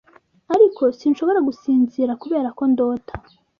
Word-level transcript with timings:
ariko 0.55 0.83
sinshobora 0.99 1.39
gusinzira 1.47 2.11
'kuberako 2.19 2.63
ndota 2.71 3.13